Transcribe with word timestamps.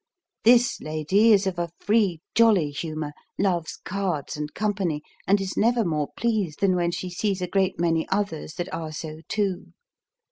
This 0.43 0.81
lady 0.81 1.31
is 1.31 1.45
of 1.45 1.59
a 1.59 1.69
free, 1.77 2.21
jolly 2.33 2.71
humour, 2.71 3.11
loves 3.37 3.77
cards 3.85 4.35
and 4.35 4.51
company, 4.55 5.03
and 5.27 5.39
is 5.39 5.55
never 5.55 5.85
more 5.85 6.07
pleased 6.17 6.59
than 6.61 6.75
when 6.75 6.89
she 6.89 7.11
sees 7.11 7.39
a 7.39 7.45
great 7.47 7.79
many 7.79 8.09
others 8.09 8.55
that 8.55 8.73
are 8.73 8.91
so 8.91 9.19
too. 9.29 9.73